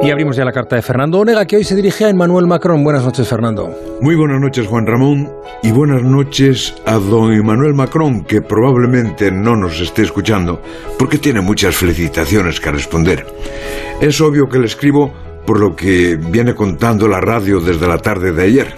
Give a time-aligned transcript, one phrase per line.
[0.00, 2.84] Y abrimos ya la carta de Fernando Onega, que hoy se dirige a Emmanuel Macron.
[2.84, 3.74] Buenas noches, Fernando.
[4.00, 5.28] Muy buenas noches, Juan Ramón,
[5.60, 10.62] y buenas noches a don Emmanuel Macron, que probablemente no nos esté escuchando,
[11.00, 13.26] porque tiene muchas felicitaciones que responder.
[14.00, 15.12] Es obvio que le escribo
[15.44, 18.74] por lo que viene contando la radio desde la tarde de ayer.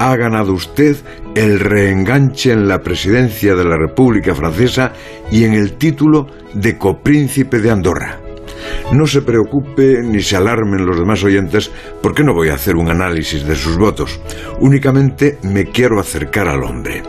[0.00, 0.96] Ha ganado usted
[1.36, 4.92] el reenganche en la presidencia de la República Francesa
[5.30, 8.27] y en el título de copríncipe de Andorra.
[8.92, 11.70] No se preocupe ni se alarmen los demás oyentes
[12.02, 14.20] porque no voy a hacer un análisis de sus votos.
[14.60, 17.02] Únicamente me quiero acercar al hombre.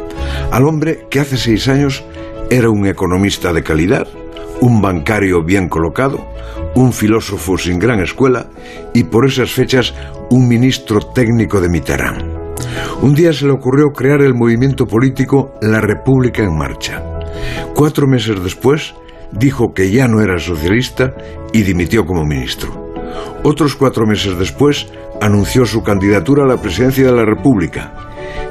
[0.52, 2.04] Al hombre que hace seis años
[2.50, 4.08] era un economista de calidad,
[4.62, 6.28] un bancario bien colocado,
[6.76, 8.48] un filósofo sin gran escuela
[8.94, 9.94] y por esas fechas
[10.30, 12.40] un ministro técnico de Mitterrand.
[13.02, 17.02] Un día se le ocurrió crear el movimiento político La República en Marcha.
[17.74, 18.94] Cuatro meses después,
[19.32, 21.14] dijo que ya no era socialista
[21.54, 22.94] y dimitió como ministro.
[23.44, 24.88] Otros cuatro meses después
[25.22, 27.94] anunció su candidatura a la presidencia de la República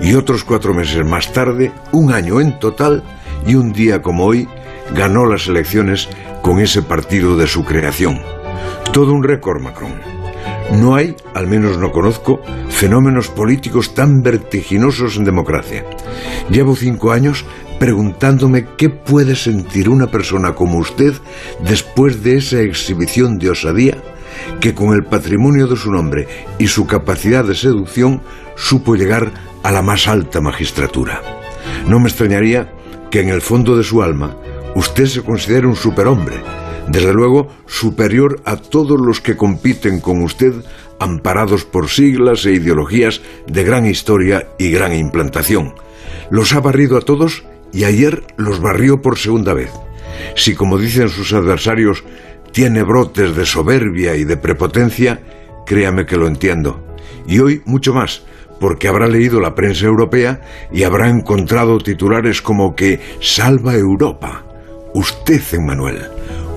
[0.01, 3.03] y otros cuatro meses más tarde, un año en total
[3.47, 4.49] y un día como hoy,
[4.95, 6.09] ganó las elecciones
[6.43, 8.21] con ese partido de su creación.
[8.93, 9.95] Todo un récord, Macron.
[10.73, 15.85] No hay, al menos no conozco, fenómenos políticos tan vertiginosos en democracia.
[16.51, 17.45] Llevo cinco años
[17.79, 21.15] preguntándome qué puede sentir una persona como usted
[21.65, 23.99] después de esa exhibición de osadía
[24.61, 26.27] que con el patrimonio de su nombre
[26.59, 28.23] y su capacidad de seducción
[28.57, 31.23] supo llegar a la más alta magistratura.
[31.87, 32.73] No me extrañaría
[33.11, 34.37] que en el fondo de su alma
[34.75, 36.37] usted se considere un superhombre,
[36.89, 40.53] desde luego superior a todos los que compiten con usted
[40.99, 45.75] amparados por siglas e ideologías de gran historia y gran implantación.
[46.31, 49.71] Los ha barrido a todos y ayer los barrió por segunda vez.
[50.37, 52.05] Si, como dicen sus adversarios,
[52.53, 55.21] tiene brotes de soberbia y de prepotencia,
[55.67, 56.85] créame que lo entiendo.
[57.27, 58.23] Y hoy mucho más,
[58.61, 60.41] porque habrá leído la prensa europea
[60.73, 64.45] y habrá encontrado titulares como que salva Europa.
[64.95, 66.03] Usted, Emmanuel,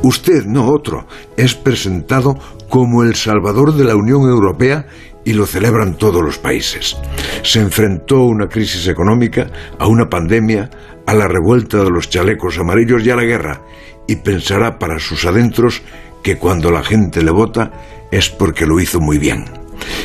[0.01, 1.07] usted, no otro,
[1.37, 2.37] es presentado
[2.69, 4.87] como el salvador de la Unión Europea
[5.23, 6.97] y lo celebran todos los países.
[7.43, 9.47] Se enfrentó una crisis económica,
[9.79, 10.69] a una pandemia,
[11.05, 13.61] a la revuelta de los chalecos amarillos y a la guerra,
[14.07, 15.81] y pensará para sus adentros
[16.23, 17.71] que cuando la gente le vota
[18.11, 19.45] es porque lo hizo muy bien.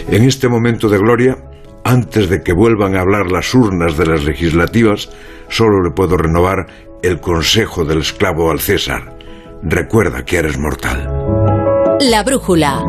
[0.09, 1.37] En este momento de gloria,
[1.85, 5.09] antes de que vuelvan a hablar las urnas de las legislativas,
[5.49, 6.67] solo le puedo renovar
[7.03, 9.17] el consejo del esclavo al César.
[9.63, 11.09] Recuerda que eres mortal.
[12.01, 12.83] La brújula.